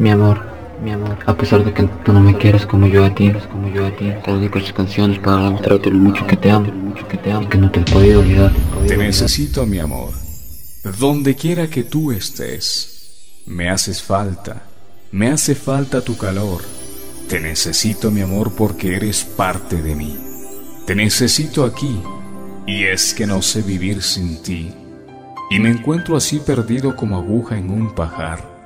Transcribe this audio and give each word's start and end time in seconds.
mi 0.00 0.10
amor, 0.10 0.40
mi 0.82 0.90
amor. 0.92 1.18
A 1.26 1.36
pesar 1.36 1.62
de 1.62 1.74
que 1.74 1.82
tú 2.04 2.12
no 2.12 2.20
me 2.20 2.36
quieres 2.36 2.64
como 2.64 2.86
yo 2.86 3.04
a 3.04 3.14
ti, 3.14 3.30
como 3.52 3.68
yo 3.68 3.86
a 3.86 3.90
ti, 3.90 4.10
te 4.24 4.32
dedico 4.32 4.58
estas 4.58 4.72
canciones 4.72 5.18
para 5.18 5.44
demostrarte 5.44 5.90
lo 5.90 5.98
mucho 5.98 6.26
que 6.26 6.36
te 6.36 6.50
amo, 6.50 6.66
lo 6.68 6.72
mucho 6.72 7.06
que 7.06 7.18
te 7.18 7.30
amo, 7.30 7.48
que 7.48 7.58
no 7.58 7.70
te 7.70 7.80
he 7.80 7.84
podido 7.84 8.20
olvidar. 8.20 8.50
Te 8.88 8.96
necesito, 8.96 9.66
mi 9.66 9.78
amor. 9.78 10.12
Donde 10.98 11.34
quiera 11.34 11.68
que 11.68 11.84
tú 11.84 12.12
estés, 12.12 13.42
me 13.46 13.68
haces 13.68 14.02
falta. 14.02 14.62
Me 15.12 15.28
hace 15.28 15.54
falta 15.54 16.00
tu 16.00 16.16
calor. 16.16 16.62
Te 17.28 17.38
necesito, 17.38 18.10
mi 18.10 18.22
amor, 18.22 18.54
porque 18.56 18.96
eres 18.96 19.22
parte 19.22 19.82
de 19.82 19.94
mí. 19.94 20.16
Te 20.86 20.94
necesito 20.94 21.64
aquí. 21.64 22.00
Y 22.66 22.84
es 22.84 23.12
que 23.12 23.26
no 23.26 23.42
sé 23.42 23.60
vivir 23.60 24.02
sin 24.02 24.42
ti. 24.42 24.72
Y 25.50 25.58
me 25.58 25.70
encuentro 25.70 26.16
así 26.16 26.38
perdido 26.38 26.96
como 26.96 27.18
aguja 27.18 27.58
en 27.58 27.70
un 27.70 27.94
pajar. 27.94 28.59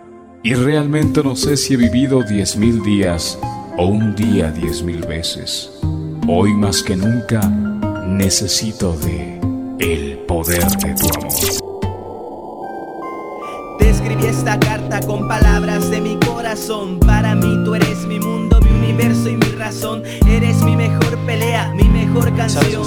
Y 0.46 0.52
realmente 0.52 1.22
no 1.22 1.36
sé 1.36 1.56
si 1.56 1.72
he 1.72 1.76
vivido 1.78 2.22
diez 2.22 2.58
mil 2.58 2.82
días 2.82 3.38
o 3.78 3.86
un 3.86 4.14
día 4.14 4.50
diez 4.50 4.82
mil 4.82 5.00
veces. 5.00 5.72
Hoy 6.28 6.52
más 6.52 6.82
que 6.82 6.96
nunca 6.96 7.40
necesito 8.06 8.92
de 8.98 9.40
el 9.78 10.18
poder 10.28 10.62
de 10.62 10.94
tu 10.96 11.06
amor. 11.16 11.32
Te 13.78 13.88
escribí 13.88 14.26
esta 14.26 14.60
carta 14.60 15.00
con 15.00 15.26
palabras 15.26 15.90
de 15.90 16.02
mi 16.02 16.18
corazón. 16.20 17.00
Para 17.00 17.34
mí 17.34 17.64
tú 17.64 17.74
eres 17.74 18.06
mi 18.06 18.20
mundo, 18.20 18.60
mi 18.60 18.68
universo 18.68 19.30
y 19.30 19.38
mi 19.38 19.48
razón. 19.56 20.02
Eres 20.28 20.60
mi 20.60 20.76
mejor 20.76 21.16
pelea, 21.24 21.72
mejor 22.14 22.36
canción. 22.36 22.82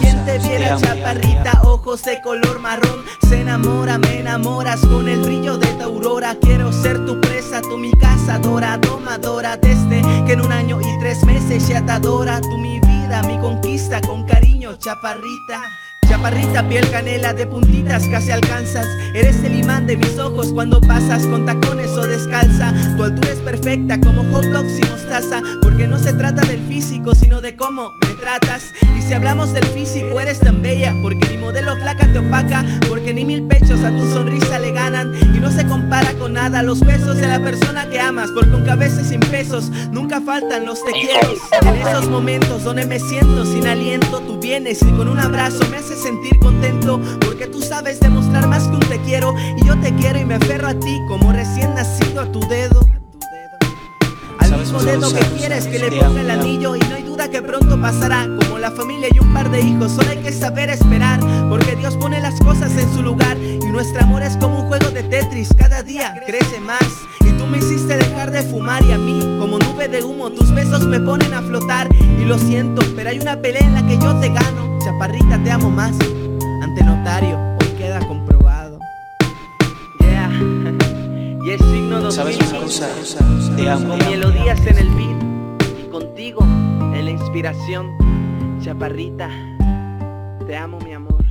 Quien 0.00 0.24
te 0.24 0.38
viera 0.38 0.76
chaparrita, 0.76 1.62
ojos 1.64 2.02
de 2.04 2.20
color 2.20 2.60
marrón, 2.60 3.04
se 3.28 3.40
enamora, 3.40 3.98
me 3.98 4.20
enamoras 4.20 4.80
con 4.80 5.08
el 5.08 5.20
brillo 5.20 5.56
de 5.56 5.66
tu 5.68 5.84
aurora. 5.84 6.36
Quiero 6.40 6.72
ser 6.72 7.04
tu 7.06 7.20
presa, 7.20 7.62
tú 7.62 7.78
mi 7.78 7.92
cazadora, 7.92 8.78
domadora. 8.78 9.56
Desde 9.56 10.02
que 10.26 10.34
en 10.34 10.40
un 10.40 10.52
año 10.52 10.80
y 10.80 10.98
tres 11.00 11.24
meses 11.24 11.66
ya 11.68 11.84
te 11.84 11.92
adora. 11.92 12.40
Tú 12.40 12.58
mi 12.58 12.80
vida, 12.80 13.22
mi 13.22 13.38
conquista, 13.38 14.00
con 14.00 14.24
cariño, 14.26 14.76
chaparrita. 14.76 15.62
Chaparrita, 16.16 16.66
piel 16.66 16.90
canela 16.90 17.34
de 17.34 17.46
puntitas 17.46 18.08
casi 18.08 18.30
alcanzas. 18.30 18.86
Eres 19.12 19.44
el 19.44 19.58
imán 19.58 19.86
de 19.86 19.98
mis 19.98 20.18
ojos 20.18 20.50
cuando 20.50 20.80
pasas 20.80 21.26
con 21.26 21.44
tacones 21.44 21.90
o 21.90 22.06
descalza. 22.06 22.72
Tu 22.96 23.04
altura 23.04 23.32
es 23.32 23.38
perfecta 23.40 24.00
como 24.00 24.24
hot 24.32 24.46
dogs 24.46 24.78
y 24.78 24.90
mostaza 24.90 25.42
Porque 25.60 25.86
no 25.86 25.98
se 25.98 26.14
trata 26.14 26.40
del 26.46 26.60
físico 26.66 27.14
sino 27.14 27.42
de 27.42 27.54
cómo 27.54 27.92
me 28.00 28.14
tratas. 28.14 28.72
Y 28.98 29.02
si 29.02 29.12
hablamos 29.12 29.52
del 29.52 29.66
físico 29.66 30.18
eres 30.18 30.40
tan 30.40 30.62
bella 30.62 30.94
Porque 31.02 31.28
mi 31.28 31.36
modelo 31.36 31.76
flaca 31.76 32.10
te 32.10 32.18
opaca 32.18 32.64
Porque 32.88 33.12
ni 33.12 33.26
mil 33.26 33.42
pechos 33.42 33.84
a 33.84 33.90
tu 33.90 34.10
sonrisa 34.10 34.58
le 34.58 34.72
ganan. 34.72 35.14
Y 35.34 35.38
no 35.38 35.50
se 35.50 35.66
compara 35.66 36.14
con 36.14 36.32
nada 36.32 36.62
los 36.62 36.80
besos 36.80 37.18
de 37.18 37.28
la 37.28 37.40
persona 37.40 37.90
que 37.90 38.00
amas 38.00 38.30
Porque 38.30 38.52
con 38.52 38.64
cabeza 38.64 39.04
sin 39.04 39.20
pesos 39.20 39.70
nunca 39.92 40.22
faltan 40.22 40.64
los 40.64 40.82
te 40.82 40.92
quiero 40.92 41.34
En 41.60 41.86
esos 41.86 42.08
momentos 42.08 42.64
donde 42.64 42.86
me 42.86 42.98
siento 42.98 43.44
sin 43.44 43.66
aliento 43.66 44.20
Tú 44.20 44.38
vienes 44.40 44.80
y 44.80 44.90
con 44.92 45.08
un 45.08 45.20
abrazo 45.20 45.60
me 45.70 45.76
haces 45.76 46.05
sentir 46.06 46.38
contento 46.38 47.00
porque 47.20 47.48
tú 47.48 47.60
sabes 47.60 47.98
demostrar 47.98 48.46
más 48.46 48.68
que 48.68 48.76
un 48.76 48.80
te 48.80 49.00
quiero 49.00 49.34
y 49.56 49.66
yo 49.66 49.76
te 49.80 49.92
quiero 49.96 50.20
y 50.20 50.24
me 50.24 50.34
aferro 50.36 50.68
a 50.68 50.74
ti 50.74 51.00
como 51.08 51.32
recién 51.32 51.74
nacido 51.74 52.20
a 52.20 52.30
tu 52.30 52.38
dedo. 52.46 52.80
Al 54.38 54.56
mismo 54.56 54.80
dedo 54.84 55.12
que 55.12 55.26
quieres 55.36 55.66
que 55.66 55.80
le 55.80 55.90
ponga 55.90 56.20
el 56.20 56.30
anillo 56.30 56.76
y 56.76 56.78
no 56.78 56.94
hay 56.94 57.02
duda 57.02 57.28
que 57.28 57.42
pronto 57.42 57.80
pasará 57.80 58.28
como 58.38 58.56
la 58.56 58.70
familia 58.70 59.08
y 59.12 59.18
un 59.18 59.34
par 59.34 59.50
de 59.50 59.60
hijos. 59.60 59.90
Solo 59.90 60.10
hay 60.10 60.18
que 60.18 60.30
saber 60.30 60.70
esperar 60.70 61.18
porque 61.48 61.74
Dios 61.74 61.96
pone 61.96 62.20
las 62.20 62.38
cosas 62.38 62.70
en 62.78 62.94
su 62.94 63.02
lugar 63.02 63.36
y 63.36 63.66
nuestro 63.66 64.00
amor 64.02 64.22
es 64.22 64.36
como 64.36 64.60
un 64.60 64.68
juego 64.68 64.90
de 64.90 65.02
Tetris. 65.02 65.48
Cada 65.58 65.82
día 65.82 66.22
crece 66.24 66.60
más 66.60 66.86
y 67.22 67.32
tú 67.32 67.48
me 67.48 67.58
hiciste 67.58 67.96
dejar 67.96 68.30
de 68.30 68.42
fumar 68.42 68.84
y 68.84 68.92
a 68.92 68.98
mí 68.98 69.38
como 69.40 69.58
nube 69.58 69.88
de 69.88 70.04
humo 70.04 70.30
tus 70.30 70.54
besos 70.54 70.86
me 70.86 71.00
ponen 71.00 71.34
a 71.34 71.42
flotar 71.42 71.88
y 71.92 72.24
lo 72.24 72.38
siento, 72.38 72.80
pero 72.94 73.10
hay 73.10 73.18
una 73.18 73.40
pelea 73.40 73.62
en 73.62 73.74
la 73.74 73.84
que 73.84 73.98
yo 73.98 74.14
te 74.20 74.28
gano. 74.28 74.75
Chaparrita, 74.86 75.36
te 75.42 75.50
amo 75.50 75.68
más. 75.68 75.96
Ante 76.62 76.84
notario, 76.84 77.36
hoy 77.60 77.68
queda 77.76 77.98
comprobado. 78.06 78.78
Yeah. 79.98 80.30
y 81.44 81.50
es 81.50 81.60
signo 81.60 82.02
de 82.02 82.12
¿Sabes 82.12 82.38
una 82.38 82.60
cosa? 82.60 82.88
Te 83.56 83.68
amo. 83.68 83.88
Con 83.88 83.98
melodías 84.08 84.64
en 84.64 84.78
el 84.78 84.88
beat 84.90 85.80
y 85.80 85.90
contigo 85.90 86.44
en 86.44 87.04
la 87.04 87.10
inspiración. 87.10 87.90
Chaparrita, 88.60 89.28
te 90.46 90.56
amo, 90.56 90.78
mi 90.78 90.92
amor. 90.92 91.24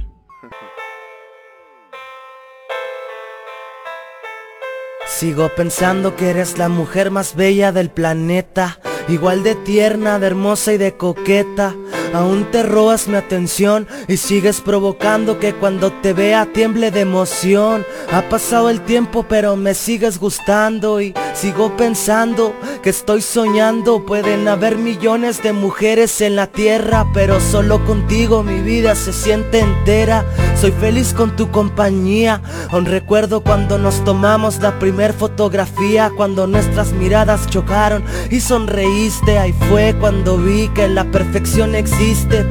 Sigo 5.07 5.47
pensando 5.55 6.17
que 6.17 6.31
eres 6.31 6.57
la 6.57 6.67
mujer 6.67 7.09
más 7.09 7.35
bella 7.35 7.71
del 7.71 7.89
planeta, 7.89 8.79
igual 9.07 9.43
de 9.43 9.55
tierna, 9.55 10.19
de 10.19 10.27
hermosa 10.27 10.73
y 10.73 10.77
de 10.77 10.97
coqueta. 10.97 11.73
Aún 12.15 12.49
te 12.49 12.63
robas 12.63 13.09
mi 13.09 13.17
atención 13.17 13.89
y 14.07 14.15
sigues 14.15 14.61
provocando 14.61 15.37
que 15.37 15.53
cuando 15.53 15.91
te 15.91 16.13
vea 16.13 16.45
tiemble 16.45 16.89
de 16.89 17.01
emoción. 17.01 17.85
Ha 18.09 18.21
pasado 18.29 18.69
el 18.69 18.79
tiempo 18.79 19.25
pero 19.27 19.57
me 19.57 19.73
sigues 19.73 20.17
gustando 20.17 21.01
y 21.01 21.13
sigo 21.33 21.75
pensando 21.75 22.55
que 22.81 22.89
estoy 22.89 23.21
soñando. 23.21 24.05
Pueden 24.05 24.47
haber 24.47 24.77
millones 24.77 25.43
de 25.43 25.51
mujeres 25.51 26.21
en 26.21 26.37
la 26.37 26.47
tierra, 26.47 27.05
pero 27.13 27.41
solo 27.41 27.83
contigo 27.83 28.43
mi 28.43 28.61
vida 28.61 28.95
se 28.95 29.11
siente 29.11 29.59
entera. 29.59 30.23
Soy 30.61 30.71
feliz 30.71 31.13
con 31.13 31.35
tu 31.35 31.51
compañía. 31.51 32.41
Aún 32.69 32.85
recuerdo 32.85 33.41
cuando 33.41 33.77
nos 33.77 34.01
tomamos 34.05 34.61
la 34.61 34.79
primer 34.79 35.11
fotografía, 35.11 36.09
cuando 36.15 36.47
nuestras 36.47 36.93
miradas 36.93 37.45
chocaron 37.49 38.05
y 38.31 38.39
sonreíste. 38.39 39.37
Ahí 39.37 39.53
fue 39.69 39.93
cuando 39.99 40.37
vi 40.37 40.69
que 40.69 40.87
la 40.87 41.03
perfección 41.11 41.75
existe. 41.75 42.04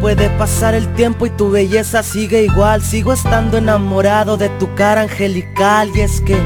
Puede 0.04 0.28
pasar 0.28 0.74
el 0.74 0.92
tiempo 0.92 1.24
y 1.24 1.30
tu 1.30 1.50
belleza 1.50 2.02
sigue 2.02 2.44
igual. 2.44 2.82
Sigo 2.82 3.14
estando 3.14 3.56
enamorado 3.56 4.36
de 4.36 4.50
tu 4.50 4.74
cara 4.74 5.00
angelical 5.00 5.90
y 5.94 6.02
es 6.02 6.20
que 6.20 6.36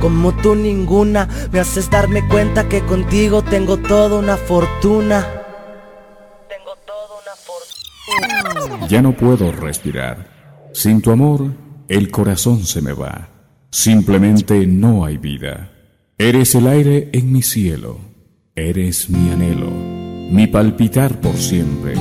como 0.00 0.32
tú 0.32 0.54
ninguna 0.54 1.28
me 1.50 1.58
haces 1.58 1.90
darme 1.90 2.24
cuenta 2.28 2.68
que 2.68 2.82
contigo 2.82 3.42
tengo 3.42 3.78
toda 3.78 4.16
una 4.16 4.36
fortuna. 4.36 5.26
Tengo 6.48 6.76
toda 6.86 7.18
una 7.20 8.70
fortuna. 8.70 8.86
Ya 8.86 9.02
no 9.02 9.16
puedo 9.16 9.50
respirar. 9.50 10.70
Sin 10.72 11.02
tu 11.02 11.10
amor, 11.10 11.50
el 11.88 12.12
corazón 12.12 12.64
se 12.64 12.80
me 12.80 12.92
va. 12.92 13.28
Simplemente 13.70 14.68
no 14.68 15.04
hay 15.04 15.16
vida. 15.16 15.72
Eres 16.16 16.54
el 16.54 16.68
aire 16.68 17.10
en 17.12 17.32
mi 17.32 17.42
cielo. 17.42 17.98
Eres 18.54 19.10
mi 19.10 19.30
anhelo. 19.30 19.68
Mi 20.30 20.46
palpitar 20.46 21.20
por 21.20 21.36
siempre. 21.36 21.94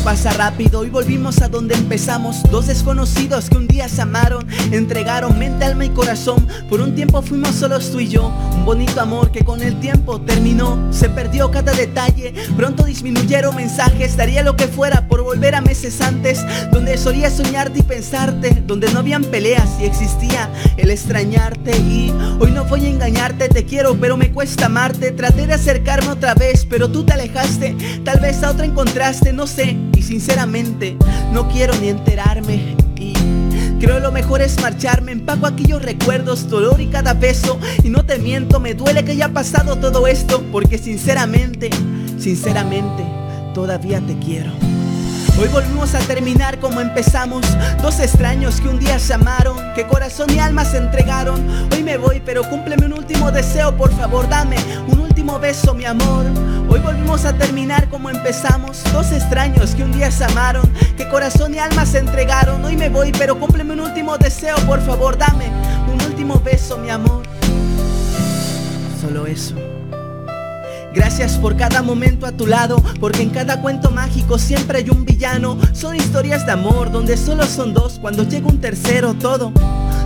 Pasa 0.00 0.32
rápido 0.32 0.84
y 0.84 0.90
volvimos 0.90 1.40
a 1.42 1.48
donde 1.48 1.74
empezamos. 1.74 2.42
Dos 2.50 2.66
desconocidos 2.66 3.48
que 3.48 3.56
un 3.56 3.66
día 3.66 3.88
se 3.88 4.02
amaron 4.02 4.46
Entregaron 4.72 5.38
mente, 5.38 5.64
alma 5.64 5.84
y 5.84 5.90
corazón. 5.90 6.46
Por 6.68 6.80
un 6.80 6.94
tiempo 6.94 7.22
fuimos 7.22 7.54
solos 7.54 7.90
tú 7.90 8.00
y 8.00 8.08
yo 8.08 8.32
Un 8.52 8.64
bonito 8.64 9.00
amor 9.00 9.30
que 9.30 9.44
con 9.44 9.62
el 9.62 9.78
tiempo 9.80 10.20
terminó. 10.20 10.92
Se 10.92 11.08
perdió 11.08 11.50
cada 11.50 11.72
detalle 11.72 12.34
Pronto 12.56 12.84
disminuyeron 12.84 13.54
mensajes. 13.54 14.16
Daría 14.16 14.42
lo 14.42 14.56
que 14.56 14.68
fuera 14.68 15.06
por 15.06 15.22
volver 15.22 15.54
a 15.54 15.60
meses 15.60 16.00
antes 16.00 16.44
Donde 16.72 16.96
solía 16.96 17.30
soñarte 17.30 17.80
y 17.80 17.82
pensarte 17.82 18.62
Donde 18.66 18.90
no 18.92 19.00
habían 19.00 19.24
peleas 19.24 19.68
y 19.80 19.84
existía 19.84 20.50
el 20.76 20.90
extrañarte. 20.90 21.76
Y 21.76 22.12
hoy 22.40 22.50
no 22.52 22.64
voy 22.64 22.86
a 22.86 22.88
engañarte 22.88 23.48
Te 23.48 23.64
quiero 23.64 23.96
pero 24.00 24.16
me 24.16 24.32
cuesta 24.32 24.66
amarte. 24.66 25.12
Traté 25.12 25.46
de 25.46 25.54
acercarme 25.54 26.08
otra 26.08 26.34
vez 26.34 26.64
pero 26.64 26.90
tú 26.90 27.04
te 27.04 27.12
alejaste 27.12 27.76
Tal 28.04 28.20
vez 28.20 28.42
a 28.42 28.50
otra 28.50 28.64
encontraste, 28.64 29.32
no 29.32 29.46
sé 29.46 29.83
Y 29.96 30.02
sinceramente 30.02 30.96
no 31.32 31.48
quiero 31.48 31.74
ni 31.76 31.88
enterarme. 31.88 32.76
Y 32.96 33.12
creo 33.80 34.00
lo 34.00 34.12
mejor 34.12 34.42
es 34.42 34.60
marcharme. 34.60 35.12
Empaco 35.12 35.46
aquellos 35.46 35.82
recuerdos, 35.82 36.48
dolor 36.48 36.80
y 36.80 36.86
cada 36.86 37.14
beso. 37.14 37.58
Y 37.82 37.90
no 37.90 38.04
te 38.04 38.18
miento, 38.18 38.60
me 38.60 38.74
duele 38.74 39.04
que 39.04 39.12
haya 39.12 39.28
pasado 39.28 39.76
todo 39.76 40.06
esto. 40.06 40.42
Porque 40.50 40.78
sinceramente, 40.78 41.70
sinceramente 42.18 43.04
Todavía 43.54 44.00
te 44.00 44.18
quiero. 44.18 44.50
Hoy 45.40 45.46
volvimos 45.48 45.94
a 45.94 46.00
terminar 46.00 46.58
como 46.58 46.80
empezamos. 46.80 47.46
Dos 47.80 48.00
extraños 48.00 48.60
que 48.60 48.68
un 48.68 48.78
día 48.78 48.98
se 48.98 49.14
amaron 49.14 49.56
Que 49.74 49.86
corazón 49.86 50.28
y 50.34 50.40
alma 50.40 50.64
se 50.64 50.78
entregaron. 50.78 51.40
Hoy 51.72 51.84
me 51.84 51.96
voy 51.96 52.20
pero 52.24 52.42
cúmpleme 52.50 52.86
un 52.86 52.94
último 52.94 53.30
deseo 53.30 53.76
Por 53.76 53.92
favor 53.92 54.28
dame 54.28 54.56
un 54.88 55.03
último 55.34 55.40
beso 55.40 55.74
mi 55.74 55.84
amor. 55.84 56.26
Hoy 56.68 56.80
volvimos 56.80 57.24
a 57.24 57.32
terminar 57.36 57.88
como 57.88 58.08
empezamos. 58.08 58.82
Dos 58.92 59.10
extraños 59.10 59.74
que 59.74 59.82
un 59.82 59.92
día 59.92 60.10
se 60.10 60.24
amaron 60.24 60.70
Que 60.96 61.08
corazón 61.08 61.54
y 61.54 61.58
alma 61.58 61.86
se 61.86 61.98
entregaron. 61.98 62.64
Hoy 62.64 62.76
me 62.76 62.88
voy 62.88 63.10
pero 63.12 63.38
cúmpleme 63.38 63.72
un 63.72 63.80
último 63.80 64.16
deseo 64.16 64.56
Por 64.66 64.80
favor 64.80 65.18
dame 65.18 65.46
un 65.92 66.00
último 66.06 66.40
beso 66.40 66.78
mi 66.78 66.90
amor. 66.90 67.22
Solo 69.00 69.26
eso. 69.26 69.56
Gracias 70.94 71.36
por 71.38 71.56
cada 71.56 71.82
momento 71.82 72.24
a 72.24 72.30
tu 72.30 72.46
lado, 72.46 72.80
porque 73.00 73.22
en 73.22 73.30
cada 73.30 73.60
cuento 73.60 73.90
mágico 73.90 74.38
siempre 74.38 74.78
hay 74.78 74.90
un 74.90 75.04
villano. 75.04 75.58
Son 75.72 75.96
historias 75.96 76.46
de 76.46 76.52
amor 76.52 76.92
donde 76.92 77.16
solo 77.16 77.44
son 77.46 77.74
dos, 77.74 77.98
cuando 78.00 78.22
llega 78.22 78.46
un 78.46 78.60
tercero 78.60 79.14
todo, 79.14 79.52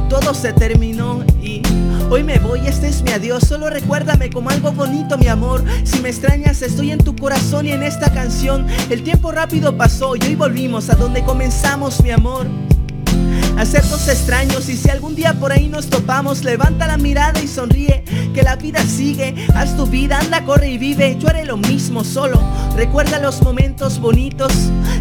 todo 0.09 0.33
se 0.33 0.55
terminó 0.55 1.23
hoy 2.11 2.25
me 2.25 2.39
voy, 2.39 2.67
este 2.67 2.89
es 2.89 3.03
mi 3.03 3.11
adiós. 3.11 3.45
Solo 3.45 3.71
recuérdame 3.71 4.31
como 4.31 4.51
algo 4.51 4.73
bonito, 4.73 5.19
mi 5.19 5.29
amor. 5.29 5.65
Si 5.85 6.01
me 6.01 6.09
extrañas, 6.09 6.63
estoy 6.63 6.91
en 6.91 6.99
tu 6.99 7.15
corazón 7.17 7.67
y 7.67 7.73
en 7.73 7.83
esta 7.83 8.13
canción. 8.13 8.67
El 8.91 9.03
tiempo 9.03 9.33
rápido 9.33 9.77
pasó 9.77 10.17
y 10.17 10.21
hoy 10.25 10.35
volvimos 10.35 10.91
a 10.91 10.95
donde 10.95 11.23
comenzamos, 11.23 12.03
mi 12.03 12.11
amor 12.11 12.47
hacernos 13.59 14.09
extraños 14.09 14.69
y 14.69 14.77
si 14.77 14.89
algún 14.89 15.15
día 15.15 15.35
por 15.35 15.53
ahí 15.53 15.69
nos 15.69 15.89
topamos, 15.89 16.45
levanta 16.45 16.87
la 16.87 16.97
mirada 16.97 17.41
y 17.43 17.49
sonríe, 17.49 18.05
que 18.33 18.43
la 18.43 18.57
vida 18.57 18.81
sigue, 18.83 19.35
haz 19.55 19.77
tu 19.77 19.87
vida, 19.87 20.19
anda, 20.21 20.45
corre 20.45 20.71
y 20.71 20.79
vive, 20.79 21.17
yo 21.19 21.29
haré 21.29 21.45
lo 21.45 21.57
mismo 21.57 22.05
solo, 22.05 22.41
recuerda 22.77 23.19
los 23.19 23.43
momentos 23.43 23.99
bonitos, 24.01 24.53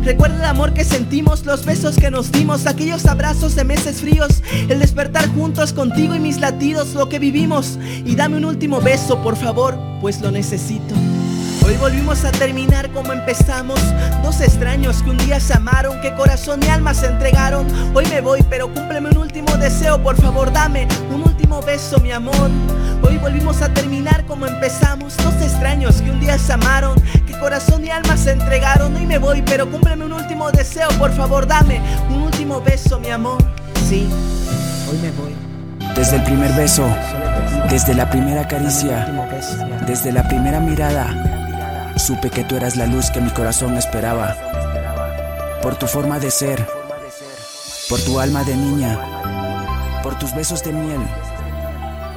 recuerda 0.04 0.38
el 0.38 0.46
amor 0.46 0.74
que 0.74 0.84
sentimos, 0.84 1.46
los 1.46 1.66
besos 1.66 1.96
que 1.98 2.10
nos 2.10 2.32
dimos, 2.32 2.66
aquellos 2.66 3.06
abrazos 3.06 3.56
de 3.56 3.64
meses 3.64 4.02
fríos, 4.02 4.42
el 4.68 4.80
despertar 4.80 5.28
juntos 5.30 5.72
contigo 5.72 6.16
y 6.16 6.20
mis 6.20 6.40
latidos, 6.40 6.94
lo 6.96 7.10
que 7.10 7.20
vivimos, 7.20 7.78
y 8.06 8.16
dame 8.16 8.38
un 8.38 8.46
último 8.46 8.82
beso, 8.82 9.22
por 9.22 9.36
favor, 9.36 9.78
pues 10.02 10.20
lo 10.22 10.32
necesito. 10.32 10.96
Hoy 11.68 11.76
volvimos 11.76 12.24
a 12.24 12.32
terminar 12.32 12.90
como 12.92 13.12
empezamos. 13.12 13.78
Dos 14.24 14.40
extraños 14.40 15.04
que 15.04 15.10
un 15.10 15.18
día 15.18 15.38
se 15.42 15.54
amaron 15.54 16.00
Que 16.00 16.14
corazón 16.16 16.64
y 16.64 16.70
alma 16.70 16.94
se 16.94 17.08
entregaron. 17.08 17.68
Hoy 17.94 18.06
me 18.06 18.22
voy 18.22 18.42
pero 18.50 18.74
cúmpleme 18.74 19.10
un 19.10 19.18
último 19.18 19.52
deseo 19.58 20.02
Por 20.02 20.16
favor 20.16 20.54
dame 20.54 20.88
un 21.14 21.24
último 21.24 21.62
beso 21.62 22.00
mi 22.00 22.12
amor. 22.12 22.50
Hoy 23.02 23.18
volvimos 23.18 23.62
a 23.62 23.74
terminar 23.74 24.26
como 24.26 24.46
empezamos. 24.46 25.18
Dos 25.18 25.34
extraños 25.42 26.02
que 26.02 26.10
un 26.10 26.22
día 26.22 26.38
se 26.38 26.54
amaron 26.54 26.96
Que 27.26 27.38
corazón 27.38 27.84
y 27.84 27.90
alma 27.90 28.16
se 28.16 28.32
entregaron. 28.32 28.96
Hoy 28.96 29.06
me 29.06 29.18
voy 29.18 29.42
pero 29.42 29.70
cúmpleme 29.70 30.06
un 30.06 30.14
último 30.14 30.50
deseo 30.52 30.88
Por 30.98 31.12
favor 31.12 31.48
dame 31.48 31.82
un 32.10 32.22
último 32.22 32.62
beso 32.62 32.98
mi 32.98 33.10
amor. 33.10 33.44
Sí, 33.90 34.08
hoy 34.90 34.98
me 35.00 35.12
voy. 35.12 35.36
Desde 35.96 36.16
el 36.16 36.24
primer 36.24 36.54
beso 36.54 36.88
desde 37.70 37.94
la 37.94 38.10
primera 38.10 38.48
caricia, 38.48 39.08
desde 39.86 40.12
la 40.12 40.28
primera 40.28 40.60
mirada, 40.60 41.06
Supe 41.98 42.30
que 42.30 42.44
tú 42.44 42.56
eras 42.56 42.76
la 42.78 42.86
luz 42.86 43.10
que 43.10 43.20
mi 43.20 43.30
corazón 43.32 43.76
esperaba. 43.76 44.36
Por 45.62 45.76
tu 45.76 45.88
forma 45.88 46.20
de 46.20 46.32
ser, 46.32 46.66
por 47.90 48.00
tu 48.02 48.20
alma 48.20 48.44
de 48.44 48.56
niña, 48.56 48.98
por 50.04 50.18
tus 50.18 50.34
besos 50.34 50.64
de 50.64 50.72
miel, 50.72 51.02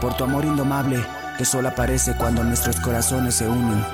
por 0.00 0.14
tu 0.16 0.24
amor 0.24 0.44
indomable 0.44 1.04
que 1.38 1.44
solo 1.44 1.70
aparece 1.70 2.14
cuando 2.14 2.44
nuestros 2.44 2.78
corazones 2.78 3.34
se 3.34 3.48
unen. 3.48 3.84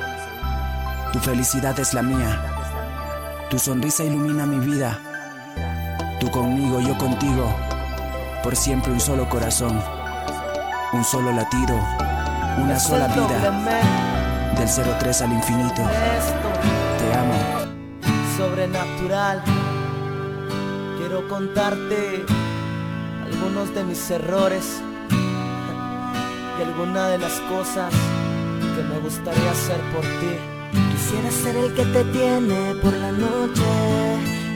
Tu 1.12 1.20
felicidad 1.20 1.78
es 1.78 1.94
la 1.94 2.02
mía, 2.02 2.42
tu 3.48 3.58
sonrisa 3.58 4.04
ilumina 4.04 4.44
mi 4.44 4.58
vida. 4.58 4.98
Tú 6.20 6.30
conmigo, 6.30 6.80
yo 6.80 6.98
contigo, 6.98 7.54
por 8.42 8.54
siempre 8.54 8.92
un 8.92 9.00
solo 9.00 9.28
corazón, 9.30 9.80
un 10.92 11.04
solo 11.04 11.32
latido, 11.32 11.74
una 12.58 12.78
sola 12.78 13.06
vida 13.08 14.06
del 14.54 14.69
03 14.98 15.22
al 15.22 15.32
infinito. 15.32 15.82
Te 16.98 17.14
amo. 17.14 17.34
Sobrenatural. 18.37 19.43
Quiero 20.98 21.28
contarte 21.28 22.25
algunos 23.25 23.75
de 23.75 23.84
mis 23.84 24.10
errores 24.10 24.81
y 26.58 26.62
algunas 26.62 27.10
de 27.10 27.19
las 27.19 27.40
cosas 27.48 27.93
que 28.76 28.82
me 28.82 28.98
gustaría 29.00 29.50
hacer 29.50 29.81
por 29.93 30.02
ti. 30.02 30.37
Quisiera 30.93 31.31
ser 31.31 31.56
el 31.56 31.75
que 31.75 31.84
te 31.84 32.04
tiene 32.04 32.75
por 32.82 32.93
la 32.93 33.12
noche 33.12 33.62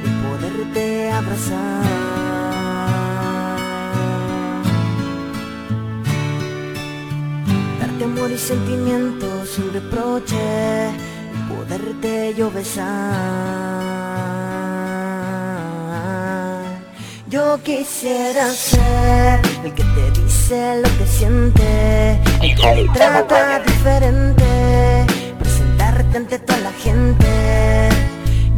y 0.04 0.08
poderte 0.26 1.10
abrazar 1.10 2.29
amor 8.04 8.30
y 8.30 8.38
sentimientos 8.38 9.50
sin 9.50 9.72
reproche 9.72 10.90
poderte 11.48 12.34
yo 12.34 12.50
besar. 12.50 12.86
Yo 17.28 17.62
quisiera 17.62 18.48
ser 18.48 19.40
el 19.64 19.74
que 19.74 19.84
te 19.84 20.20
dice 20.20 20.82
lo 20.82 20.88
que 20.98 21.06
siente, 21.06 22.20
el 22.42 22.54
que 22.56 22.74
te 22.74 22.88
trata 22.94 23.60
diferente, 23.60 25.06
presentarte 25.38 26.16
ante 26.16 26.38
toda 26.38 26.58
la 26.60 26.72
gente. 26.72 27.88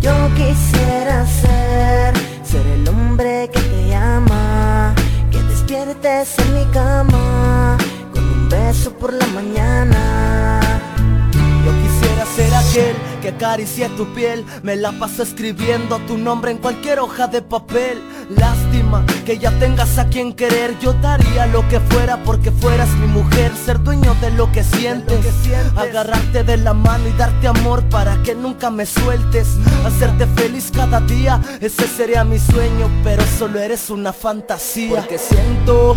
Yo 0.01 0.13
quisiera 0.35 1.27
ser, 1.27 2.15
ser 2.45 2.67
el 2.67 2.89
hombre 2.89 3.51
que 3.53 3.61
te 3.61 3.95
ama, 3.95 4.95
que 5.31 5.39
despiertes 5.43 6.39
en 6.39 6.55
mi 6.55 6.65
cama 6.73 6.92
por 9.03 9.13
la 9.13 9.27
mañana. 9.27 10.61
Yo 11.65 11.73
quisiera 11.83 12.25
ser 12.25 12.55
aquel 12.55 12.97
que 13.21 13.31
acaricie 13.31 13.89
tu 13.97 14.07
piel, 14.15 14.47
me 14.63 14.77
la 14.77 14.93
paso 14.93 15.25
escribiendo 15.25 15.99
tu 16.07 16.17
nombre 16.17 16.53
en 16.53 16.59
cualquier 16.59 17.01
hoja 17.01 17.27
de 17.27 17.43
papel. 17.43 18.01
Lástima 18.31 19.05
que 19.27 19.39
ya 19.39 19.51
tengas 19.59 19.99
a 19.99 20.07
quien 20.07 20.33
querer, 20.33 20.79
yo 20.79 20.93
daría 20.93 21.47
lo 21.47 21.69
que 21.69 21.81
fuera 21.81 22.23
porque 22.23 22.53
fueras 22.53 22.89
mi 22.91 23.09
mujer, 23.09 23.51
ser 23.57 23.83
dueño 23.83 24.15
de 24.21 24.31
lo 24.31 24.53
que 24.53 24.63
sientes, 24.63 25.19
agarrarte 25.77 26.45
de 26.45 26.57
la 26.59 26.73
mano 26.73 27.09
y 27.09 27.13
darte 27.19 27.49
amor 27.49 27.83
para 27.89 28.23
que 28.23 28.37
nunca 28.37 28.71
me 28.71 28.87
sueltes, 28.87 29.49
hacerte 29.85 30.29
feliz 30.29 30.71
cada 30.73 31.01
día, 31.01 31.41
ese 31.61 31.89
sería 31.89 32.23
mi 32.23 32.39
sueño, 32.39 32.89
pero 33.03 33.25
solo 33.37 33.59
eres 33.59 33.91
una 33.91 34.13
fantasía, 34.13 35.01
porque 35.01 35.19
siento 35.19 35.97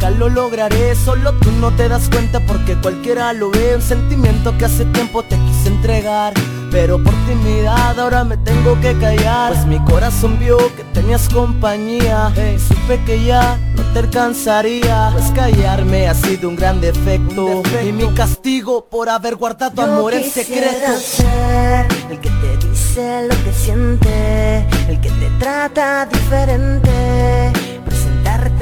nunca 0.00 0.10
lo 0.10 0.28
lograré. 0.28 0.94
Solo 0.94 1.32
tú 1.34 1.50
no 1.52 1.70
te 1.76 1.88
das 1.88 2.08
cuenta 2.08 2.40
porque 2.40 2.74
cualquiera 2.76 3.32
lo 3.32 3.50
ve. 3.50 3.74
Un 3.74 3.82
sentimiento 3.82 4.56
que 4.56 4.64
hace 4.64 4.84
tiempo 4.86 5.22
te 5.22 5.36
quise 5.36 5.68
entregar. 5.68 6.32
Pero 6.70 7.02
por 7.02 7.12
timidad 7.26 7.98
ahora 7.98 8.24
me 8.24 8.36
tengo 8.38 8.80
que 8.80 8.96
callar. 8.98 9.52
Pues 9.52 9.66
mi 9.66 9.78
corazón 9.84 10.38
vio 10.38 10.56
que 10.76 10.84
tenías 10.94 11.28
compañía. 11.28 12.32
Y 12.36 12.58
supe 12.58 13.02
que 13.04 13.24
ya 13.24 13.58
no 13.76 13.82
te 13.92 13.98
alcanzaría. 14.00 15.10
Pues 15.12 15.30
callarme 15.32 16.08
ha 16.08 16.14
sido 16.14 16.48
un 16.48 16.56
gran 16.56 16.80
defecto, 16.80 17.62
Y 17.86 17.92
mi 17.92 18.06
castigo 18.14 18.86
por 18.86 19.08
haber 19.08 19.36
guardado 19.36 19.82
amor 19.82 20.14
en 20.14 20.30
secreto. 20.30 20.96
ser 20.98 21.86
el 22.10 22.18
que 22.20 22.30
te 22.30 22.68
dice 22.68 23.28
lo 23.28 23.44
que 23.44 23.52
siente 23.52 24.66
El 24.88 25.00
que 25.00 25.10
te 25.10 25.30
trata 25.38 26.06
diferente 26.06 27.39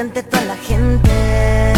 ante 0.00 0.22
toda 0.22 0.44
la 0.44 0.56
gente. 0.56 1.72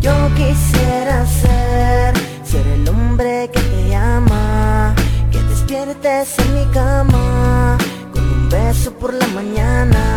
Yo 0.00 0.12
quisiera 0.34 1.24
ser, 1.26 2.14
ser 2.44 2.66
el 2.66 2.88
hombre 2.88 3.50
que 3.52 3.60
te 3.60 3.94
ama, 3.94 4.94
que 5.30 5.38
despiertes 5.42 6.38
en 6.38 6.54
mi 6.54 6.66
cama, 6.72 7.78
con 8.12 8.22
un 8.22 8.48
beso 8.50 8.92
por 8.92 9.14
la 9.14 9.26
mañana. 9.28 10.15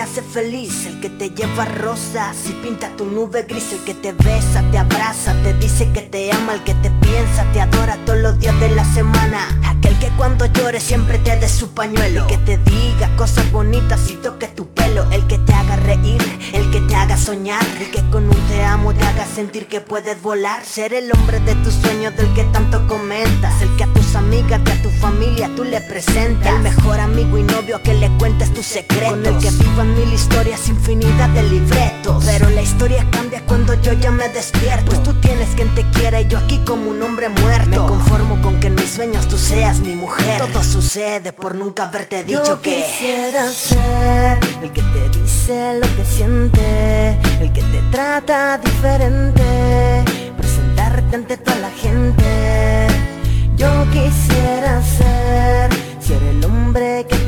Hace 0.00 0.22
feliz, 0.22 0.86
el 0.86 1.00
que 1.00 1.10
te 1.10 1.30
lleva 1.30 1.64
rosas 1.64 2.36
y 2.48 2.52
pinta 2.52 2.88
tu 2.96 3.04
nube 3.04 3.42
gris, 3.42 3.72
el 3.72 3.80
que 3.84 3.94
te 3.94 4.12
besa, 4.12 4.62
te 4.70 4.78
abraza, 4.78 5.34
te 5.42 5.54
dice 5.54 5.90
que 5.92 6.02
te 6.02 6.32
ama, 6.32 6.54
el 6.54 6.62
que 6.64 6.74
te 6.74 6.90
piensa, 6.90 7.44
te 7.52 7.60
adora 7.60 7.96
todos 8.04 8.20
los 8.20 8.38
días 8.38 8.58
de 8.60 8.70
la 8.70 8.84
semana. 8.84 9.48
Aquel 9.64 9.98
que 9.98 10.08
cuando 10.16 10.46
llores 10.46 10.82
siempre 10.82 11.18
te 11.18 11.36
dé 11.36 11.48
su 11.48 11.70
pañuelo, 11.70 12.22
el 12.22 12.26
que 12.26 12.38
te 12.38 12.70
diga 12.70 13.14
cosas 13.16 13.50
bonitas 13.50 14.10
y 14.10 14.14
toque 14.14 14.48
tu 14.48 14.68
pelo, 14.68 15.10
el 15.10 15.26
que 15.26 15.38
te 15.38 15.52
haga 15.52 15.76
reír, 15.76 16.22
el 16.52 16.70
que 16.70 16.80
te 16.82 16.94
haga 16.94 17.16
soñar, 17.16 17.64
el 17.80 17.90
que 17.90 18.02
con 18.10 18.24
un 18.24 18.48
te 18.48 18.64
amo 18.64 18.94
te 18.94 19.04
haga 19.04 19.26
sentir 19.26 19.66
que 19.66 19.80
puedes 19.80 20.20
volar, 20.22 20.64
ser 20.64 20.94
el 20.94 21.10
hombre 21.12 21.40
de 21.40 21.54
tus 21.56 21.74
sueños 21.74 22.16
del 22.16 22.32
que 22.34 22.44
tanto 22.44 22.86
comentas, 22.86 23.60
el 23.62 23.74
que 23.76 23.84
a 23.84 23.92
tus 23.92 24.14
amigas, 24.14 24.60
que 24.64 24.72
a 24.72 24.82
tu 24.82 24.90
familia 24.90 25.50
tú 25.56 25.64
le 25.64 25.80
presentas, 25.80 26.54
el 26.54 26.62
mejor 26.62 27.00
amigo 27.00 27.38
y 27.38 27.42
novio 27.42 27.80
que 27.82 27.94
le 27.94 28.08
cuentes 28.18 28.52
tus 28.54 28.66
secretos. 28.66 29.08
Con 29.08 29.26
el 29.26 29.38
que 29.38 29.50
vivan 29.50 29.87
mil 29.88 30.12
historias, 30.12 30.68
infinidad 30.68 31.28
de 31.30 31.42
libretos. 31.44 32.24
Pero 32.24 32.48
la 32.50 32.62
historia 32.62 33.06
cambia 33.10 33.44
cuando 33.46 33.74
yo 33.80 33.92
ya 33.92 34.10
me 34.10 34.28
despierto. 34.28 34.86
Pues 34.86 35.02
tú 35.02 35.14
tienes 35.14 35.48
quien 35.54 35.74
te 35.74 35.84
quiera 35.90 36.20
y 36.20 36.28
yo 36.28 36.38
aquí 36.38 36.58
como 36.64 36.90
un 36.90 37.02
hombre 37.02 37.28
muerto. 37.28 37.68
Me 37.70 37.76
conformo 37.76 38.40
con 38.42 38.60
que 38.60 38.68
en 38.68 38.74
mis 38.74 38.90
sueños 38.90 39.26
tú 39.28 39.38
seas 39.38 39.80
mi 39.80 39.94
mujer. 39.94 40.40
Todo 40.40 40.62
sucede 40.62 41.32
por 41.32 41.54
nunca 41.54 41.84
haberte 41.84 42.24
dicho 42.24 42.44
yo 42.44 42.62
que 42.62 42.84
quisiera 42.84 43.48
ser 43.48 44.38
el 44.62 44.72
que 44.72 44.82
te 44.82 45.18
dice 45.18 45.80
lo 45.80 45.96
que 45.96 46.04
siente 46.04 47.18
El 47.40 47.52
que 47.52 47.62
te 47.62 47.80
trata 47.90 48.58
diferente 48.58 50.04
Presentarte 50.36 51.16
ante 51.16 51.36
toda 51.36 51.58
la 51.58 51.70
gente. 51.70 52.86
Yo 53.56 53.68
quisiera 53.90 54.82
ser 54.82 55.70
ser 56.00 56.22
el 56.22 56.44
hombre 56.44 57.06
que 57.08 57.16
te 57.16 57.27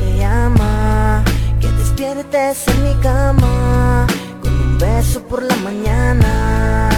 en 2.51 2.83
mi 2.83 2.93
cama, 3.01 4.05
con 4.41 4.51
un 4.51 4.77
beso 4.77 5.23
por 5.23 5.41
la 5.41 5.55
mañana. 5.57 6.89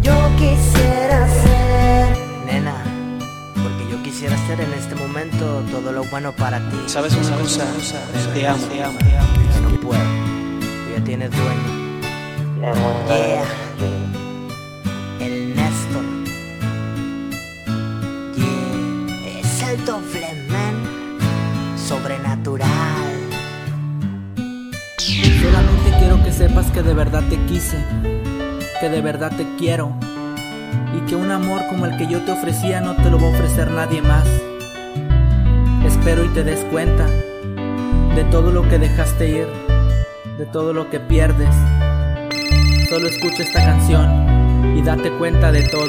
Yo 0.00 0.14
quisiera 0.38 1.26
ser, 1.42 2.16
nena, 2.46 2.76
porque 3.60 3.90
yo 3.90 4.00
quisiera 4.04 4.36
ser 4.46 4.60
en 4.60 4.72
este 4.74 4.94
momento 4.94 5.64
todo 5.72 5.90
lo 5.90 6.04
bueno 6.04 6.30
para 6.36 6.58
ti. 6.70 6.76
¿Sabes 6.86 7.12
una 7.14 7.24
¿Sabes 7.24 7.42
cosa? 7.42 7.64
Te 8.34 8.46
amo, 8.46 8.64
te 8.68 8.84
amo. 8.84 8.98
Yo 9.00 9.60
no 9.68 9.80
puedo, 9.80 10.00
tú 10.60 10.96
ya 10.96 11.02
tienes 11.02 11.30
dueño. 11.32 11.70
Yeah. 13.08 13.44
El 15.18 15.56
Néstor. 15.56 16.04
Yeah, 18.36 19.40
es 19.40 19.62
el 19.62 19.84
doble. 19.84 20.43
Sepas 26.34 26.66
que 26.72 26.82
de 26.82 26.94
verdad 26.94 27.22
te 27.28 27.36
quise, 27.46 27.76
que 28.80 28.88
de 28.88 29.00
verdad 29.00 29.30
te 29.36 29.46
quiero 29.56 29.92
y 30.96 31.00
que 31.06 31.14
un 31.14 31.30
amor 31.30 31.60
como 31.68 31.86
el 31.86 31.96
que 31.96 32.08
yo 32.08 32.22
te 32.22 32.32
ofrecía 32.32 32.80
no 32.80 32.96
te 32.96 33.08
lo 33.08 33.20
va 33.20 33.28
a 33.28 33.30
ofrecer 33.30 33.70
nadie 33.70 34.02
más. 34.02 34.26
Espero 35.86 36.24
y 36.24 36.28
te 36.28 36.42
des 36.42 36.58
cuenta 36.72 37.06
de 37.06 38.24
todo 38.32 38.50
lo 38.50 38.68
que 38.68 38.78
dejaste 38.78 39.28
ir, 39.28 39.46
de 40.36 40.46
todo 40.46 40.72
lo 40.72 40.90
que 40.90 40.98
pierdes. 40.98 41.54
Solo 42.88 43.06
escucha 43.06 43.44
esta 43.44 43.64
canción 43.64 44.76
y 44.76 44.82
date 44.82 45.12
cuenta 45.12 45.52
de 45.52 45.62
todo. 45.68 45.86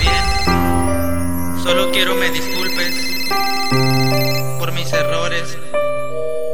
Bien, 0.00 1.62
solo 1.62 1.92
quiero 1.92 2.16
me 2.16 2.28
disculpes 2.30 3.28
por 4.58 4.72
mis 4.72 4.92
errores, 4.92 5.56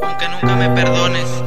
aunque 0.03 0.29
nunca 0.29 0.55
me 0.55 0.69
perdones. 0.69 1.44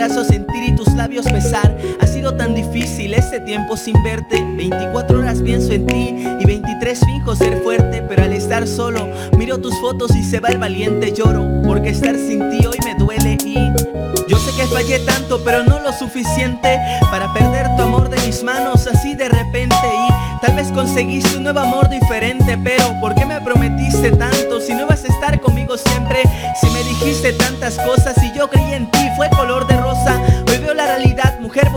Sentir 0.00 0.64
y 0.66 0.74
tus 0.74 0.90
labios 0.94 1.26
besar. 1.30 1.76
Ha 2.00 2.06
sido 2.06 2.34
tan 2.34 2.54
difícil 2.54 3.12
este 3.12 3.38
tiempo 3.40 3.76
sin 3.76 4.02
verte. 4.02 4.42
24 4.56 5.18
horas 5.18 5.42
pienso 5.42 5.74
en 5.74 5.86
ti 5.86 6.24
y 6.40 6.46
23 6.46 7.00
finjo 7.00 7.36
ser 7.36 7.62
fuerte, 7.62 8.02
pero 8.08 8.22
al 8.22 8.32
estar 8.32 8.66
solo 8.66 9.06
miro 9.36 9.58
tus 9.58 9.78
fotos 9.78 10.16
y 10.16 10.24
se 10.24 10.40
va 10.40 10.48
el 10.48 10.56
valiente 10.56 11.12
lloro, 11.12 11.46
porque 11.66 11.90
estar 11.90 12.16
sin 12.16 12.48
ti 12.48 12.64
hoy 12.64 12.78
me 12.82 12.94
duele 12.94 13.36
y 13.44 13.56
yo 14.26 14.38
sé 14.38 14.56
que 14.56 14.66
fallé 14.68 15.00
tanto, 15.00 15.42
pero 15.44 15.64
no 15.64 15.80
lo 15.80 15.92
suficiente 15.92 16.80
para 17.10 17.30
perder 17.34 17.66
tu 17.76 17.82
amor 17.82 18.08
de 18.08 18.16
mis 18.26 18.42
manos 18.42 18.86
así 18.86 19.14
de 19.14 19.28
repente 19.28 19.76
y 19.84 20.40
tal 20.40 20.56
vez 20.56 20.68
conseguiste 20.72 21.36
un 21.36 21.42
nuevo 21.42 21.60
amor 21.60 21.90
diferente, 21.90 22.58
pero 22.64 22.84
¿por 23.00 23.14
qué 23.14 23.26
me 23.26 23.38
prometiste 23.42 24.12
tanto 24.12 24.60
si 24.60 24.72
no 24.72 24.86
vas 24.86 25.04
a 25.04 25.08
estar 25.08 25.40
conmigo 25.40 25.76
siempre? 25.76 26.22
Si 26.58 26.70
me 26.70 26.82
dijiste 26.84 27.32
tantas 27.34 27.78
cosas 27.78 28.16
y 28.22 28.36
yo 28.36 28.48
creí 28.48 28.72
en 28.72 28.90
ti, 28.90 29.08
fue 29.16 29.28
color 29.30 29.66
de 29.66 29.79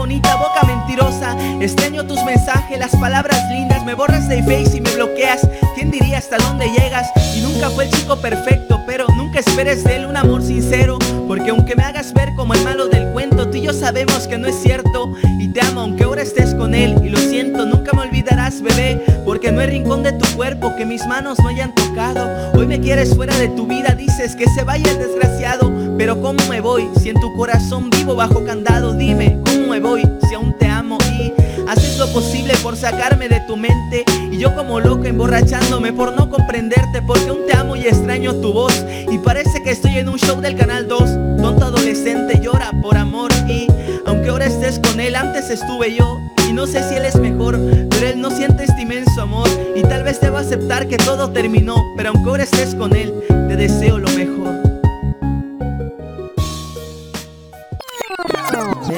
bonita, 0.03 0.35
boca 0.35 0.67
mentirosa. 0.67 1.33
Extraño 1.61 2.05
tus 2.05 2.21
mensajes, 2.25 2.77
las 2.77 2.93
palabras 2.97 3.39
lindas, 3.49 3.85
me 3.85 3.93
borras 3.93 4.27
de 4.27 4.43
face 4.43 4.75
y 4.75 4.81
me 4.81 4.93
bloqueas. 4.95 5.47
¿Quién 5.75 5.91
diría 5.91 6.17
hasta 6.17 6.35
dónde 6.39 6.65
llegas? 6.71 7.09
Y 7.33 7.39
nunca 7.39 7.69
fue 7.69 7.85
el 7.85 7.91
chico 7.91 8.17
perfecto, 8.17 8.81
pero 8.85 9.07
nunca 9.15 9.39
esperes 9.39 9.85
de 9.85 9.95
él 9.95 10.05
un 10.05 10.17
amor 10.17 10.43
sincero, 10.43 10.99
porque 11.25 11.51
aunque 11.51 11.77
me 11.77 11.83
hagas 11.83 12.11
ver 12.11 12.35
como 12.35 12.53
el 12.53 12.61
malo 12.65 12.89
del 12.89 13.13
cuento, 13.13 13.49
tú 13.49 13.55
y 13.55 13.61
yo 13.61 13.71
sabemos 13.71 14.27
que 14.27 14.37
no 14.37 14.49
es 14.49 14.61
cierto. 14.61 15.13
Y 15.39 15.47
te 15.53 15.61
amo 15.61 15.79
aunque 15.79 16.03
ahora 16.03 16.23
estés 16.23 16.53
con 16.53 16.75
él, 16.75 16.99
y 17.01 17.07
lo 17.07 17.17
siento, 17.17 17.65
nunca 17.65 17.93
me 17.93 18.01
olvidarás, 18.01 18.61
bebé, 18.61 19.01
porque 19.23 19.53
no 19.53 19.61
hay 19.61 19.67
rincón 19.67 20.03
de 20.03 20.11
tu 20.11 20.25
cuerpo 20.35 20.75
que 20.75 20.85
mis 20.85 21.07
manos 21.07 21.39
no 21.39 21.47
hayan 21.47 21.73
tocado. 21.73 22.51
Hoy 22.55 22.67
me 22.67 22.81
quieres 22.81 23.15
fuera 23.15 23.37
de 23.37 23.47
tu 23.47 23.67
vida, 23.67 23.95
dices 23.95 24.35
que 24.35 24.49
se 24.49 24.65
vaya 24.65 24.91
el 24.91 24.97
desgraciado, 24.97 25.71
pero 25.97 26.21
¿cómo 26.21 26.43
me 26.49 26.61
voy 26.61 26.89
si 27.01 27.09
en 27.09 27.19
tu 27.19 27.33
corazón 27.35 27.89
vivo 27.89 28.15
bajo 28.15 28.43
candado? 28.43 28.93
Dime, 28.93 29.39
¿cómo 29.45 29.67
me 29.67 29.79
voy 29.79 30.01
si 30.27 30.35
aún 30.35 30.55
te 30.57 30.67
amo 30.67 30.97
y 31.19 31.33
haces 31.67 31.97
lo 31.97 32.07
posible 32.11 32.53
por 32.63 32.75
sacarme 32.75 33.29
de 33.29 33.41
tu 33.41 33.55
mente? 33.55 34.03
Y 34.31 34.37
yo 34.37 34.55
como 34.55 34.79
loco 34.79 35.05
emborrachándome 35.05 35.93
por 35.93 36.15
no 36.15 36.29
comprenderte, 36.29 37.01
porque 37.05 37.29
aún 37.29 37.45
te 37.47 37.55
amo 37.55 37.75
y 37.75 37.87
extraño 37.87 38.35
tu 38.35 38.53
voz. 38.53 38.85
Y 39.11 39.17
parece 39.19 39.61
que 39.63 39.71
estoy 39.71 39.97
en 39.97 40.09
un 40.09 40.17
show 40.17 40.41
del 40.41 40.55
canal 40.55 40.87
2, 40.87 40.99
tonto 41.41 41.65
adolescente 41.65 42.39
llora 42.41 42.71
por 42.81 42.97
amor 42.97 43.31
y 43.47 43.67
aunque 44.05 44.29
ahora 44.29 44.45
estés 44.45 44.79
con 44.79 44.99
él, 44.99 45.15
antes 45.15 45.49
estuve 45.49 45.95
yo. 45.95 46.19
Y 46.49 46.53
no 46.53 46.67
sé 46.67 46.87
si 46.87 46.95
él 46.95 47.05
es 47.05 47.15
mejor, 47.15 47.59
pero 47.89 48.07
él 48.07 48.19
no 48.19 48.29
siente 48.29 48.65
este 48.65 48.81
inmenso 48.81 49.21
amor. 49.21 49.47
Y 49.75 49.81
tal 49.83 50.03
vez 50.03 50.19
te 50.19 50.29
va 50.29 50.39
a 50.39 50.41
aceptar 50.41 50.87
que 50.87 50.97
todo 50.97 51.29
terminó, 51.31 51.75
pero 51.95 52.09
aunque 52.09 52.29
ahora 52.29 52.43
estés 52.43 52.75
con 52.75 52.95
él, 52.95 53.13
te 53.47 53.55
deseo 53.55 53.97
lo 53.97 54.09
mejor. 54.09 54.42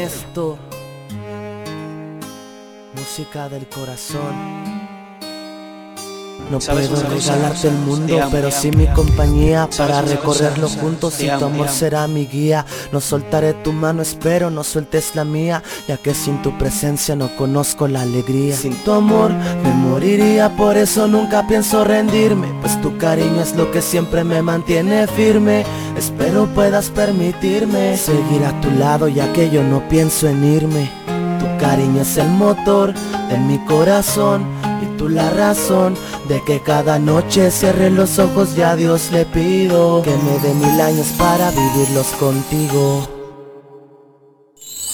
Néstor 0.06 0.60
Música 2.94 3.50
del 3.50 3.68
corazón 3.68 4.75
no 6.50 6.62
¿Sabes 6.62 6.90
puedo 6.90 7.10
regalarte 7.10 7.68
el 7.68 7.76
mundo, 7.76 8.20
pero 8.32 8.52
sí 8.52 8.72
mi 8.72 8.88
compañía 8.88 9.68
¿Sabes 9.72 9.78
para 9.78 10.02
recorrerlo 10.02 10.70
juntos 10.70 11.20
y 11.22 11.28
tu 11.28 11.46
amor 11.46 11.68
amo. 11.68 11.76
será 11.76 12.08
mi 12.08 12.26
guía. 12.26 12.66
No 12.92 13.02
soltaré 13.02 13.54
tu 13.54 13.74
mano, 13.74 14.02
espero 14.02 14.50
no 14.50 14.64
sueltes 14.64 15.16
la 15.16 15.26
mía, 15.26 15.64
ya 15.88 15.98
que 15.98 16.14
sin 16.14 16.42
tu 16.42 16.58
presencia 16.58 17.16
no 17.16 17.36
conozco 17.36 17.88
la 17.88 18.02
alegría. 18.02 18.56
Sin 18.56 18.76
tu 18.84 18.92
amor 18.92 19.32
me 19.32 19.74
moriría, 19.74 20.56
por 20.56 20.78
eso 20.78 21.08
nunca 21.08 21.48
pienso 21.48 21.84
rendirme, 21.84 22.48
pues 22.62 22.80
tu 22.82 22.98
cariño 22.98 23.42
es 23.42 23.56
lo 23.56 23.72
que 23.72 23.82
siempre 23.82 24.24
me 24.24 24.42
mantiene 24.42 25.08
firme. 25.08 25.66
Espero 25.98 26.48
puedas 26.54 26.90
permitirme 26.90 27.98
seguir 27.98 28.44
a 28.46 28.60
tu 28.62 28.70
lado, 28.72 29.08
ya 29.08 29.32
que 29.34 29.50
yo 29.50 29.64
no 29.64 29.88
pienso 29.90 30.28
en 30.28 30.44
irme. 30.44 30.90
Tu 31.40 31.46
cariño 31.64 32.02
es 32.02 32.18
el 32.18 32.30
motor 32.30 32.94
de 33.30 33.38
mi 33.40 33.58
corazón 33.66 34.46
y 34.82 34.98
tú 34.98 35.10
la 35.10 35.30
razón 35.30 35.96
de 36.28 36.42
que 36.44 36.60
cada 36.62 37.00
noche 37.00 37.52
cierre 37.52 37.90
los 37.90 38.20
ojos 38.20 38.58
y 38.58 38.62
a 38.62 38.76
Dios 38.76 39.12
le 39.12 39.26
pido 39.26 40.02
que 40.02 40.12
me 40.12 40.40
dé 40.40 40.54
mil 40.54 40.82
años 40.82 41.08
para 41.18 41.52
vivirlos 41.52 42.08
contigo. 42.20 43.15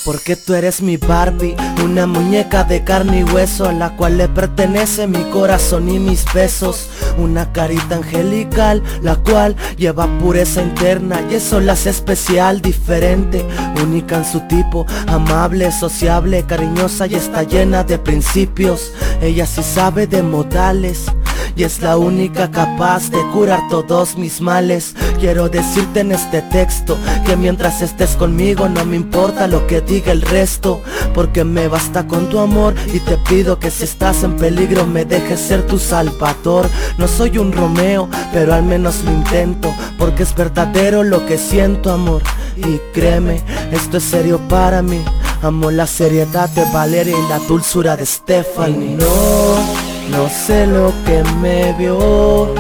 Porque 0.03 0.36
tú 0.36 0.55
eres 0.55 0.81
mi 0.81 0.98
Barbie, 0.98 1.55
una 1.84 2.08
muñeca 2.08 2.63
de 2.63 2.84
carne 2.84 3.20
y 3.20 3.24
hueso 3.24 3.67
a 3.67 3.74
la 3.74 3.96
cual 3.96 4.17
le 4.17 4.27
pertenece 4.27 5.05
mi 5.08 5.22
corazón 5.31 5.89
y 5.89 6.00
mis 6.00 6.25
besos. 6.34 6.89
Una 7.17 7.51
carita 7.51 7.98
angelical, 7.98 8.81
la 9.03 9.15
cual 9.17 9.55
lleva 9.77 10.08
pureza 10.20 10.62
interna 10.62 11.22
y 11.29 11.36
eso 11.36 11.60
la 11.60 11.74
hace 11.74 11.91
especial, 11.91 12.62
diferente, 12.62 13.46
única 13.81 14.17
en 14.17 14.25
su 14.25 14.39
tipo, 14.48 14.86
amable, 15.08 15.72
sociable, 15.72 16.43
cariñosa 16.48 17.05
y 17.08 17.15
está 17.15 17.43
llena 17.43 17.84
de 17.84 18.00
principios. 18.00 18.91
Ella 19.22 19.46
sí 19.46 19.62
sabe 19.62 20.08
de 20.08 20.24
modales. 20.24 21.05
Y 21.55 21.63
es 21.63 21.81
la 21.81 21.98
única 21.98 22.50
capaz 22.51 23.10
de 23.10 23.21
curar 23.33 23.62
todos 23.69 24.17
mis 24.17 24.41
males. 24.41 24.95
Quiero 25.19 25.50
decirte 25.50 26.00
en 26.00 26.12
este 26.12 26.41
texto 26.41 26.98
Que 27.25 27.36
mientras 27.36 27.81
estés 27.81 28.15
conmigo 28.15 28.67
no 28.67 28.86
me 28.86 28.95
importa 28.95 29.48
lo 29.48 29.67
que 29.67 29.81
diga 29.81 30.12
el 30.12 30.21
resto 30.24 30.81
Porque 31.13 31.43
me 31.43 31.67
basta 31.67 32.07
con 32.07 32.29
tu 32.29 32.39
amor 32.39 32.74
Y 32.91 33.00
te 33.00 33.17
pido 33.17 33.60
que 33.60 33.69
si 33.69 33.83
estás 33.83 34.24
en 34.24 34.36
peligro 34.36 34.88
me 34.88 35.05
dejes 35.05 35.39
ser 35.39 35.65
tu 35.67 35.77
salvador. 35.77 36.67
No 36.98 37.07
soy 37.07 37.38
un 37.38 37.51
Romeo, 37.51 38.10
pero 38.33 38.53
al 38.53 38.63
menos 38.63 39.03
lo 39.03 39.12
intento 39.12 39.74
Porque 39.98 40.24
es 40.24 40.33
verdadero 40.36 41.03
lo 41.03 41.25
que 41.25 41.38
siento 41.38 41.91
amor. 41.91 42.24
Y 42.55 42.79
créeme, 42.93 43.41
esto 43.71 43.98
es 43.98 44.03
serio 44.03 44.39
para 44.50 44.81
mí. 44.81 45.03
Amo 45.41 45.71
la 45.71 45.88
seriedad 45.88 46.50
de 46.50 46.63
Valeria 46.71 47.15
y 47.17 47.29
la 47.29 47.39
dulzura 47.39 47.98
de 47.98 48.05
Stephanie. 48.05 48.98
No 48.98 49.90
no 50.10 50.29
sé 50.29 50.67
lo 50.67 50.93
que 51.05 51.24
me 51.39 51.74
vio, 51.74 52.53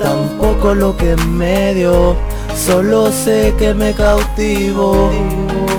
tampoco 0.00 0.74
lo 0.74 0.96
que 0.96 1.16
me 1.16 1.74
dio, 1.74 2.16
solo 2.56 3.10
sé 3.10 3.54
que 3.58 3.74
me 3.74 3.92
cautivo 3.92 5.10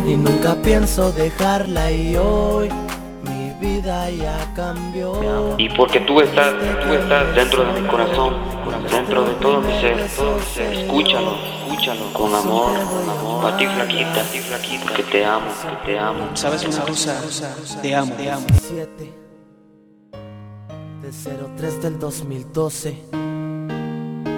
y 0.06 0.16
nunca 0.16 0.56
pienso 0.56 1.12
dejarla 1.12 1.92
y 1.92 2.16
hoy 2.16 2.70
mi 3.24 3.52
vida 3.60 4.10
ya 4.10 4.38
cambió. 4.56 5.56
Y 5.58 5.70
porque 5.70 6.00
tú 6.02 6.22
estás, 6.22 6.54
tú 6.84 6.94
estás 6.94 7.36
dentro 7.36 7.66
de 7.66 7.82
mi 7.82 7.88
corazón, 7.88 8.36
dentro 8.92 9.24
de 9.24 9.34
todo 9.36 9.62
mi 9.62 9.74
ser. 9.80 10.00
Escúchalo. 10.00 11.38
escúchalo, 11.68 12.14
con 12.14 12.36
amor, 12.36 12.74
con 12.74 13.10
amor. 13.10 13.42
Para 13.42 13.58
ti 13.58 13.66
flaquita, 13.66 14.14
para 14.14 14.32
ti 14.32 14.40
flaquita, 14.40 14.94
que 14.94 15.04
te 15.04 15.26
amo, 15.26 15.48
que 15.62 15.92
te 15.92 16.00
amo. 16.00 16.30
¿Sabes 16.34 16.64
una 16.66 16.82
cosa? 16.82 17.22
Te 17.82 17.96
amo, 17.96 18.14
te 18.16 18.30
amo. 18.30 18.46
7 21.12 21.38
de 21.38 21.58
03 21.58 21.82
del 21.84 22.00
2012 22.00 22.98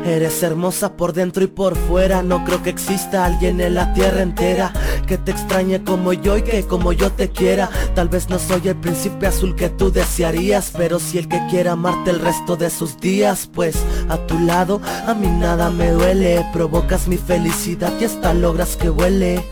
Eres 0.06 0.42
hermosa 0.44 0.96
por 0.96 1.14
dentro 1.14 1.44
y 1.44 1.48
por 1.48 1.76
fuera 1.76 2.24
No 2.24 2.44
creo 2.44 2.64
que 2.64 2.70
exista 2.70 3.26
alguien 3.26 3.62
en 3.62 3.76
la 3.76 3.94
tierra 3.94 4.22
entera 4.22 4.74
Que 5.06 5.18
te 5.18 5.32
extrañe 5.32 5.84
como 5.84 6.14
yo 6.14 6.38
y 6.38 6.42
que 6.42 6.64
como 6.64 6.94
yo 6.94 7.12
te 7.12 7.30
quiera. 7.30 7.70
Tal 7.96 8.10
vez 8.10 8.30
no 8.30 8.40
soy 8.40 8.68
el 8.68 8.76
príncipe 8.76 9.28
azul 9.28 9.56
que 9.56 9.70
tú 9.70 9.92
desearías 9.92 10.72
Pero 10.78 11.00
si 11.00 11.18
el 11.18 11.28
que 11.28 11.46
quiera 11.50 11.74
amarte 11.74 12.10
el 12.10 12.20
resto 12.20 12.56
de 12.56 12.70
sus 12.70 13.00
días 13.00 13.50
Pues 13.54 13.76
a 14.10 14.18
tu 14.18 14.40
lado 14.40 14.82
a 15.06 15.14
mí 15.14 15.28
nada 15.28 15.70
me 15.70 15.92
duele. 15.92 16.46
Provocas 16.54 17.08
mi 17.08 17.18
felicidad 17.18 17.94
y 18.00 18.06
hasta 18.06 18.34
logras 18.34 18.76
que 18.76 18.90
huele 18.90 19.44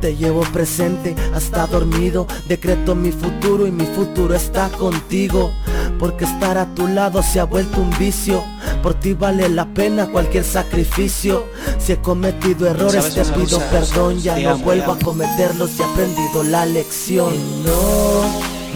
te 0.00 0.16
llevo 0.16 0.40
presente 0.52 1.14
hasta 1.34 1.66
dormido. 1.66 2.26
Decreto 2.48 2.94
mi 2.94 3.12
futuro 3.12 3.66
y 3.66 3.70
mi 3.70 3.84
futuro 3.84 4.34
está 4.34 4.70
contigo 4.70 5.52
Porque 5.98 6.24
estar 6.24 6.58
a 6.58 6.66
tu 6.74 6.88
lado 6.88 7.22
se 7.22 7.40
ha 7.40 7.44
vuelto 7.44 7.80
un 7.80 7.90
vicio. 7.98 8.42
Por 8.82 8.94
ti 8.94 9.14
vale 9.14 9.48
la 9.48 9.66
pena 9.66 10.06
cualquier 10.06 10.44
sacrificio. 10.44 11.46
Si 11.78 11.92
he 11.92 11.96
cometido 11.98 12.66
errores 12.66 13.14
te 13.14 13.24
pido 13.24 13.58
perdón 13.70 14.20
Ya 14.20 14.38
no 14.38 14.58
vuelvo 14.58 14.92
a 14.92 14.98
cometerlos 14.98 15.78
y 15.78 15.82
he 15.82 15.84
aprendido 15.84 16.42
la 16.44 16.66
lección. 16.66 17.32
No, 17.64 18.22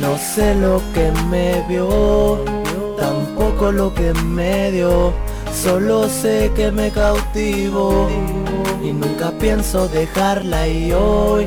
no 0.00 0.18
sé 0.18 0.54
lo 0.54 0.80
que 0.92 1.10
me 1.28 1.64
vio 1.68 2.44
Tampoco 2.98 3.72
lo 3.72 3.92
que 3.94 4.12
me 4.14 4.70
dio. 4.70 5.12
Solo 5.52 6.08
sé 6.08 6.50
que 6.56 6.70
me 6.70 6.90
cautivo 6.90 8.08
y 8.82 8.92
nunca 8.92 9.30
pienso 9.38 9.88
dejarla 9.88 10.66
y 10.66 10.92
hoy 10.92 11.44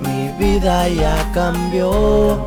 mi 0.00 0.28
vida 0.38 0.88
ya 0.88 1.30
cambió 1.32 2.44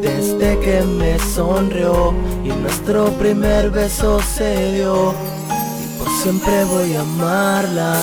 desde 0.00 0.58
que 0.60 0.82
me 0.82 1.18
sonrió 1.18 2.14
y 2.44 2.48
nuestro 2.48 3.10
primer 3.12 3.70
beso 3.70 4.20
se 4.20 4.72
dio 4.72 5.14
y 5.82 5.98
por 5.98 6.08
siempre 6.08 6.64
voy 6.64 6.94
a 6.94 7.00
amarla. 7.00 8.00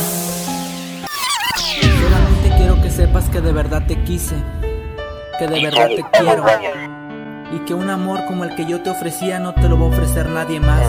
Solamente 1.82 2.58
quiero 2.58 2.82
que 2.82 2.90
sepas 2.90 3.30
que 3.30 3.42
de 3.42 3.52
verdad 3.52 3.84
te 3.88 4.02
quise, 4.04 4.36
que 5.40 5.48
de 5.48 5.62
verdad 5.62 5.88
te 5.88 6.06
quiero 6.18 6.46
y 7.54 7.60
que 7.60 7.74
un 7.74 7.90
amor 7.90 8.26
como 8.26 8.44
el 8.44 8.56
que 8.56 8.66
yo 8.66 8.82
te 8.82 8.90
ofrecía 8.90 9.40
no 9.40 9.54
te 9.54 9.70
lo 9.70 9.80
va 9.80 9.86
a 9.86 9.90
ofrecer 9.90 10.30
nadie 10.30 10.60
más. 10.60 10.86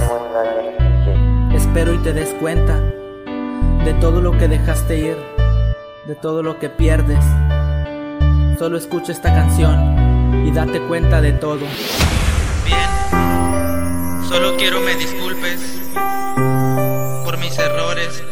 Espero 1.52 1.95
y 1.95 1.99
te 1.99 2.12
des 2.12 2.33
cuenta 2.40 2.81
de 3.85 3.95
todo 4.00 4.21
lo 4.21 4.33
que 4.33 4.49
dejaste 4.49 4.99
ir, 4.99 5.16
de 6.07 6.14
todo 6.14 6.43
lo 6.43 6.59
que 6.59 6.69
pierdes. 6.69 7.25
Solo 8.59 8.78
escucha 8.78 9.12
esta 9.12 9.35
canción 9.35 9.96
y 10.47 10.53
date 10.53 10.81
cuenta 10.81 11.21
de 11.21 11.33
todo. 11.33 11.59
Bien, 12.65 14.25
solo 14.29 14.57
quiero 14.57 14.81
me 14.81 14.95
disculpes 14.95 15.81
por 17.25 17.37
mis 17.38 17.59
errores, 17.59 18.23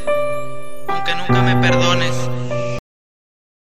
aunque 0.86 1.14
nunca 1.16 1.42
me 1.42 1.56
perdones. 1.56 2.14